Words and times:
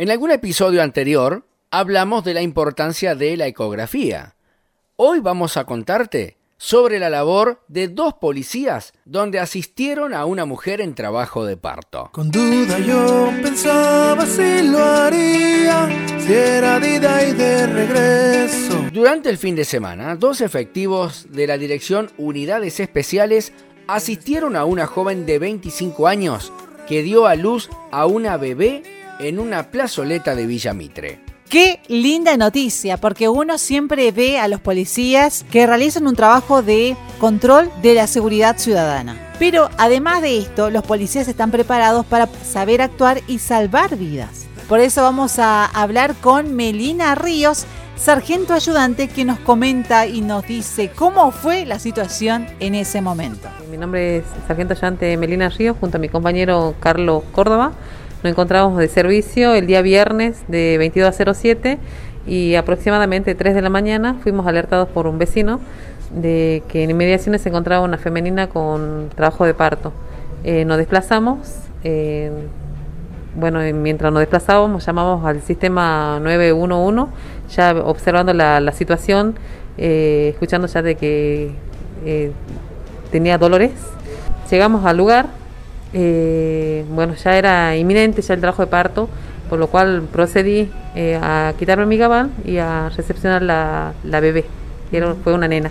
En 0.00 0.10
algún 0.10 0.30
episodio 0.30 0.82
anterior 0.82 1.44
hablamos 1.70 2.24
de 2.24 2.32
la 2.32 2.40
importancia 2.40 3.14
de 3.14 3.36
la 3.36 3.46
ecografía. 3.46 4.34
Hoy 4.96 5.20
vamos 5.20 5.58
a 5.58 5.66
contarte 5.66 6.38
sobre 6.56 6.98
la 6.98 7.10
labor 7.10 7.62
de 7.68 7.88
dos 7.88 8.14
policías 8.14 8.94
donde 9.04 9.40
asistieron 9.40 10.14
a 10.14 10.24
una 10.24 10.46
mujer 10.46 10.80
en 10.80 10.94
trabajo 10.94 11.44
de 11.44 11.58
parto. 11.58 12.08
Con 12.12 12.30
duda 12.30 12.78
yo 12.78 13.30
pensaba 13.42 14.24
si 14.24 14.62
lo 14.62 14.82
haría, 14.82 15.86
si 16.18 16.32
era 16.32 16.80
de 16.80 16.94
ida 16.94 17.22
y 17.22 17.32
de 17.34 17.66
regreso. 17.66 18.86
Durante 18.90 19.28
el 19.28 19.36
fin 19.36 19.54
de 19.54 19.66
semana, 19.66 20.16
dos 20.16 20.40
efectivos 20.40 21.26
de 21.28 21.46
la 21.46 21.58
Dirección 21.58 22.10
Unidades 22.16 22.80
Especiales 22.80 23.52
asistieron 23.86 24.56
a 24.56 24.64
una 24.64 24.86
joven 24.86 25.26
de 25.26 25.38
25 25.38 26.08
años 26.08 26.54
que 26.88 27.02
dio 27.02 27.26
a 27.26 27.34
luz 27.34 27.68
a 27.90 28.06
una 28.06 28.38
bebé 28.38 28.99
en 29.22 29.38
una 29.38 29.70
plazoleta 29.70 30.34
de 30.34 30.46
Villa 30.46 30.72
Mitre. 30.74 31.20
Qué 31.48 31.80
linda 31.88 32.36
noticia, 32.36 32.96
porque 32.96 33.28
uno 33.28 33.58
siempre 33.58 34.12
ve 34.12 34.38
a 34.38 34.46
los 34.46 34.60
policías 34.60 35.44
que 35.50 35.66
realizan 35.66 36.06
un 36.06 36.14
trabajo 36.14 36.62
de 36.62 36.96
control 37.18 37.70
de 37.82 37.94
la 37.94 38.06
seguridad 38.06 38.56
ciudadana. 38.56 39.16
Pero 39.38 39.68
además 39.76 40.22
de 40.22 40.38
esto, 40.38 40.70
los 40.70 40.84
policías 40.84 41.26
están 41.26 41.50
preparados 41.50 42.06
para 42.06 42.28
saber 42.44 42.82
actuar 42.82 43.20
y 43.26 43.40
salvar 43.40 43.96
vidas. 43.96 44.46
Por 44.68 44.78
eso 44.78 45.02
vamos 45.02 45.40
a 45.40 45.66
hablar 45.66 46.14
con 46.14 46.54
Melina 46.54 47.16
Ríos, 47.16 47.66
sargento 47.96 48.54
ayudante, 48.54 49.08
que 49.08 49.24
nos 49.24 49.40
comenta 49.40 50.06
y 50.06 50.20
nos 50.20 50.46
dice 50.46 50.92
cómo 50.94 51.32
fue 51.32 51.66
la 51.66 51.80
situación 51.80 52.46
en 52.60 52.76
ese 52.76 53.00
momento. 53.00 53.48
Mi 53.68 53.76
nombre 53.76 54.18
es 54.18 54.24
sargento 54.46 54.74
ayudante 54.74 55.16
Melina 55.16 55.48
Ríos, 55.48 55.76
junto 55.80 55.96
a 55.96 56.00
mi 56.00 56.08
compañero 56.08 56.76
Carlos 56.78 57.24
Córdoba. 57.32 57.72
Nos 58.22 58.32
encontramos 58.32 58.76
de 58.76 58.86
servicio 58.88 59.54
el 59.54 59.66
día 59.66 59.80
viernes 59.80 60.44
de 60.46 60.76
22 60.76 61.20
a 61.20 61.34
07 61.34 61.78
y 62.26 62.54
aproximadamente 62.54 63.34
3 63.34 63.54
de 63.54 63.62
la 63.62 63.70
mañana 63.70 64.16
fuimos 64.22 64.46
alertados 64.46 64.90
por 64.90 65.06
un 65.06 65.16
vecino 65.16 65.58
de 66.14 66.62
que 66.68 66.84
en 66.84 66.90
inmediaciones 66.90 67.40
se 67.40 67.48
encontraba 67.48 67.82
una 67.82 67.96
femenina 67.96 68.48
con 68.48 69.08
trabajo 69.16 69.46
de 69.46 69.54
parto. 69.54 69.94
Eh, 70.44 70.66
nos 70.66 70.76
desplazamos, 70.76 71.38
eh, 71.82 72.30
bueno, 73.36 73.60
mientras 73.72 74.12
nos 74.12 74.20
desplazábamos 74.20 74.84
llamamos 74.84 75.24
al 75.24 75.40
sistema 75.40 76.18
911, 76.20 77.10
ya 77.56 77.74
observando 77.82 78.34
la, 78.34 78.72
situación, 78.72 79.34
eh, 79.78 80.28
escuchando 80.34 80.66
ya 80.66 80.82
de 80.82 80.94
que 80.94 81.52
tenía 83.10 83.38
dolores. 83.38 83.72
Llegamos 84.50 84.84
al 84.84 84.98
lugar, 84.98 85.39
eh, 85.92 86.84
bueno, 86.90 87.14
ya 87.14 87.36
era 87.36 87.76
inminente 87.76 88.22
ya 88.22 88.34
el 88.34 88.40
trabajo 88.40 88.62
de 88.62 88.68
parto, 88.68 89.08
por 89.48 89.58
lo 89.58 89.66
cual 89.66 90.02
procedí 90.12 90.70
eh, 90.94 91.18
a 91.20 91.52
quitarme 91.58 91.86
mi 91.86 91.96
gabán 91.96 92.30
y 92.44 92.58
a 92.58 92.88
recepcionar 92.90 93.42
la, 93.42 93.92
la 94.04 94.20
bebé, 94.20 94.44
que 94.90 95.02
fue 95.22 95.34
una 95.34 95.48
nena. 95.48 95.70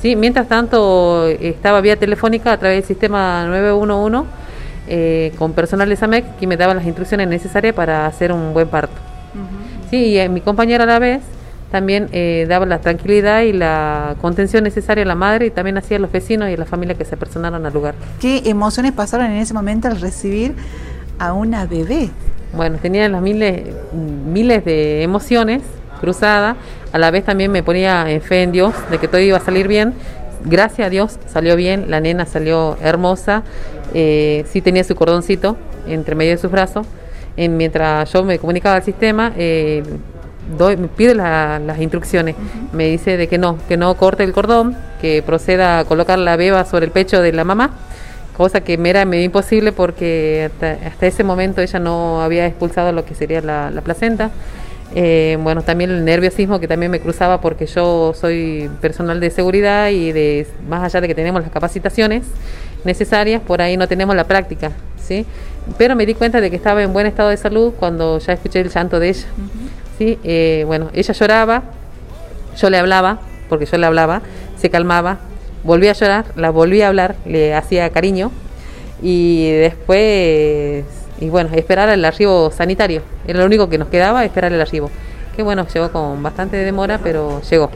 Sí, 0.00 0.16
mientras 0.16 0.48
tanto 0.48 1.26
estaba 1.28 1.82
vía 1.82 1.96
telefónica 1.96 2.52
a 2.52 2.56
través 2.56 2.78
del 2.78 2.84
sistema 2.86 3.44
911 3.46 4.28
eh, 4.88 5.32
con 5.38 5.52
personal 5.52 5.88
de 5.88 5.96
SAMEC 5.96 6.38
que 6.38 6.46
me 6.46 6.56
daba 6.56 6.72
las 6.72 6.86
instrucciones 6.86 7.28
necesarias 7.28 7.74
para 7.74 8.06
hacer 8.06 8.32
un 8.32 8.54
buen 8.54 8.68
parto. 8.68 8.94
Sí, 9.90 10.18
y 10.18 10.28
mi 10.30 10.40
compañera 10.40 10.84
a 10.84 10.86
la 10.86 10.98
vez 10.98 11.20
también 11.70 12.08
eh, 12.12 12.46
daba 12.48 12.66
la 12.66 12.80
tranquilidad 12.80 13.42
y 13.42 13.52
la 13.52 14.16
contención 14.20 14.64
necesaria 14.64 15.04
a 15.04 15.06
la 15.06 15.14
madre 15.14 15.46
y 15.46 15.50
también 15.50 15.78
hacía 15.78 15.98
a 15.98 16.00
los 16.00 16.10
vecinos 16.10 16.48
y 16.50 16.54
a 16.54 16.56
la 16.56 16.66
familia 16.66 16.96
que 16.96 17.04
se 17.04 17.16
personaron 17.16 17.64
al 17.64 17.72
lugar. 17.72 17.94
¿Qué 18.20 18.42
emociones 18.46 18.92
pasaron 18.92 19.26
en 19.26 19.38
ese 19.38 19.54
momento 19.54 19.88
al 19.88 20.00
recibir 20.00 20.54
a 21.18 21.32
una 21.32 21.66
bebé? 21.66 22.10
Bueno, 22.52 22.78
tenía 22.82 23.08
las 23.08 23.22
miles, 23.22 23.62
miles 23.92 24.64
de 24.64 25.02
emociones 25.02 25.62
cruzadas, 26.00 26.56
a 26.92 26.98
la 26.98 27.10
vez 27.10 27.24
también 27.24 27.52
me 27.52 27.62
ponía 27.62 28.10
en 28.10 28.20
fe 28.20 28.42
en 28.42 28.52
Dios 28.52 28.74
de 28.90 28.98
que 28.98 29.06
todo 29.06 29.20
iba 29.20 29.36
a 29.36 29.40
salir 29.40 29.68
bien. 29.68 29.94
Gracias 30.44 30.86
a 30.86 30.90
Dios 30.90 31.18
salió 31.26 31.54
bien, 31.54 31.90
la 31.90 32.00
nena 32.00 32.26
salió 32.26 32.76
hermosa, 32.80 33.44
eh, 33.94 34.44
sí 34.50 34.62
tenía 34.62 34.82
su 34.82 34.96
cordoncito 34.96 35.56
entre 35.86 36.14
medio 36.14 36.32
de 36.32 36.38
sus 36.38 36.50
brazos. 36.50 36.86
mientras 37.36 38.12
yo 38.12 38.24
me 38.24 38.38
comunicaba 38.38 38.76
al 38.76 38.82
sistema, 38.82 39.32
eh, 39.36 39.82
doy, 40.56 40.76
me 40.76 40.88
pide 40.88 41.14
las 41.14 41.78
instrucciones. 41.78 42.36
Me 42.72 42.88
dice 42.88 43.16
de 43.16 43.28
que 43.28 43.38
no, 43.38 43.58
que 43.68 43.76
no 43.76 43.94
corte 43.96 44.24
el 44.24 44.32
cordón, 44.32 44.76
que 45.00 45.22
proceda 45.22 45.80
a 45.80 45.84
colocar 45.84 46.18
la 46.18 46.36
beba 46.36 46.64
sobre 46.64 46.86
el 46.86 46.92
pecho 46.92 47.22
de 47.22 47.32
la 47.32 47.44
mamá, 47.44 47.70
cosa 48.36 48.60
que 48.62 48.78
me 48.78 48.90
era 48.90 49.04
medio 49.04 49.24
imposible 49.24 49.72
porque 49.72 50.50
hasta, 50.52 51.06
ese 51.06 51.24
momento 51.24 51.60
ella 51.60 51.78
no 51.78 52.22
había 52.22 52.46
expulsado 52.46 52.92
lo 52.92 53.04
que 53.04 53.14
sería 53.14 53.40
la, 53.40 53.80
placenta. 53.84 54.30
Eh, 54.92 55.38
bueno, 55.40 55.62
también 55.62 55.90
el 55.90 56.04
nerviosismo 56.04 56.58
que 56.58 56.66
también 56.66 56.90
me 56.90 56.98
cruzaba 56.98 57.40
porque 57.40 57.66
yo 57.66 58.12
soy 58.12 58.68
personal 58.80 59.20
de 59.20 59.30
seguridad 59.30 59.90
y 59.90 60.10
de 60.10 60.48
más 60.68 60.82
allá 60.82 61.00
de 61.00 61.06
que 61.06 61.14
tenemos 61.14 61.42
las 61.42 61.52
capacitaciones 61.52 62.24
necesarias, 62.84 63.40
por 63.40 63.62
ahí 63.62 63.76
no 63.76 63.86
tenemos 63.86 64.16
la 64.16 64.24
práctica, 64.24 64.72
¿sí? 65.00 65.26
Pero 65.78 65.94
me 65.94 66.06
di 66.06 66.14
cuenta 66.14 66.40
de 66.40 66.50
que 66.50 66.56
estaba 66.56 66.82
en 66.82 66.92
buen 66.92 67.06
estado 67.06 67.28
de 67.28 67.36
salud 67.36 67.72
cuando 67.78 68.18
ya 68.18 68.32
escuché 68.32 68.60
el 68.60 68.70
llanto 68.70 68.98
de 68.98 69.10
ella. 69.10 69.26
Eh, 70.00 70.64
bueno, 70.66 70.88
ella 70.94 71.12
lloraba, 71.12 71.62
yo 72.56 72.70
le 72.70 72.78
hablaba, 72.78 73.20
porque 73.48 73.66
yo 73.66 73.76
le 73.76 73.86
hablaba, 73.86 74.22
se 74.56 74.70
calmaba, 74.70 75.18
volvía 75.62 75.90
a 75.90 75.94
llorar, 75.94 76.24
la 76.36 76.50
volví 76.50 76.80
a 76.80 76.88
hablar, 76.88 77.16
le 77.26 77.54
hacía 77.54 77.90
cariño 77.90 78.30
y 79.02 79.50
después, 79.50 80.84
y 81.20 81.28
bueno, 81.28 81.50
esperar 81.54 81.90
el 81.90 82.04
arribo 82.04 82.50
sanitario. 82.50 83.02
Era 83.26 83.40
lo 83.40 83.46
único 83.46 83.68
que 83.68 83.76
nos 83.76 83.88
quedaba, 83.88 84.24
esperar 84.24 84.52
el 84.52 84.60
arribo. 84.60 84.90
Que 85.36 85.42
bueno, 85.42 85.66
llegó 85.72 85.92
con 85.92 86.22
bastante 86.22 86.56
demora, 86.56 86.98
pero 87.02 87.42
llegó. 87.42 87.70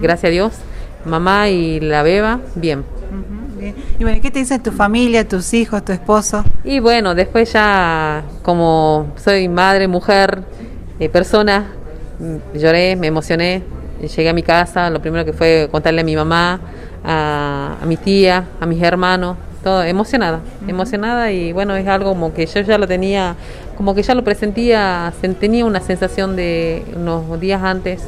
Gracias 0.00 0.30
a 0.30 0.32
Dios, 0.32 0.52
mamá 1.04 1.48
y 1.48 1.80
la 1.80 2.02
beba, 2.02 2.40
bien. 2.54 2.84
Y 3.98 4.04
bueno, 4.04 4.20
¿qué 4.20 4.30
te 4.30 4.40
dicen 4.40 4.62
tu 4.62 4.72
familia, 4.72 5.26
tus 5.26 5.54
hijos, 5.54 5.84
tu 5.84 5.92
esposo? 5.92 6.44
Y 6.64 6.80
bueno, 6.80 7.14
después 7.14 7.52
ya 7.52 8.22
como 8.42 9.12
soy 9.16 9.48
madre, 9.48 9.88
mujer, 9.88 10.42
eh, 11.04 11.08
persona, 11.08 11.66
mm, 12.18 12.58
lloré, 12.58 12.96
me 12.96 13.08
emocioné, 13.08 13.62
llegué 14.00 14.28
a 14.28 14.32
mi 14.32 14.42
casa, 14.42 14.90
lo 14.90 15.00
primero 15.00 15.24
que 15.24 15.32
fue 15.32 15.68
contarle 15.70 16.00
a 16.00 16.04
mi 16.04 16.16
mamá, 16.16 16.60
a, 17.04 17.76
mi 17.86 17.96
tía, 17.96 18.44
a 18.60 18.66
mis 18.66 18.82
hermanos, 18.82 19.36
todo 19.62 19.82
emocionada, 19.82 20.40
emocionada 20.66 21.30
y 21.30 21.52
bueno, 21.52 21.76
es 21.76 21.86
algo 21.86 22.10
como 22.10 22.32
que 22.34 22.46
yo 22.46 22.60
ya 22.60 22.78
lo 22.78 22.86
tenía, 22.86 23.36
como 23.76 23.94
que 23.94 24.02
ya 24.02 24.14
lo 24.14 24.24
presentía, 24.24 25.12
tenía 25.38 25.64
una 25.64 25.80
sensación 25.80 26.36
de 26.36 26.84
unos 26.96 27.40
días 27.40 27.62
antes, 27.62 28.02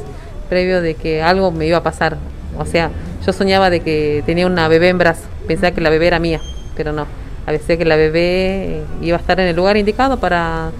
previo 0.49 0.81
de 0.81 0.95
que 0.95 1.21
algo 1.21 1.51
me 1.51 1.65
iba 1.65 1.77
a 1.77 1.83
pasar, 1.83 2.17
o 2.57 2.65
sea, 2.65 2.89
yo 3.25 3.33
soñaba 3.33 3.69
de 3.69 3.81
que 3.81 4.23
tenía 4.25 4.47
una 4.47 4.67
bebé 4.67 4.89
en 4.89 4.97
brazos, 4.97 5.25
pensaba 5.47 5.71
que 5.71 5.81
la 5.81 5.89
bebé 5.89 6.07
era 6.07 6.19
mía, 6.19 6.41
pero 6.75 6.93
no, 6.93 7.05
a 7.45 7.51
veces 7.51 7.77
que 7.77 7.85
la 7.85 7.95
bebé 7.95 8.81
iba 9.01 9.17
a 9.17 9.19
estar 9.19 9.39
en 9.39 9.47
el 9.47 9.55
lugar 9.55 9.77
indicado 9.77 10.19
para 10.19 10.71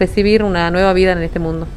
recibir 0.00 0.42
una 0.42 0.70
nueva 0.70 0.94
vida 0.94 1.12
en 1.12 1.22
este 1.22 1.38
mundo. 1.38 1.68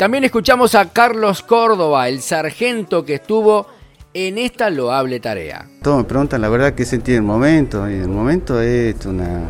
También 0.00 0.24
escuchamos 0.24 0.74
a 0.74 0.90
Carlos 0.90 1.42
Córdoba, 1.42 2.08
el 2.08 2.20
sargento 2.20 3.04
que 3.04 3.14
estuvo 3.14 3.66
en 4.12 4.36
esta 4.36 4.68
loable 4.68 5.20
tarea. 5.20 5.66
Todos 5.82 5.98
me 5.98 6.04
preguntan 6.04 6.40
la 6.40 6.48
verdad 6.48 6.74
qué 6.74 6.84
sentí 6.84 7.12
en 7.12 7.18
el 7.18 7.22
momento, 7.22 7.88
y 7.88 7.94
el 7.94 8.08
momento 8.08 8.60
es 8.60 9.06
una... 9.06 9.42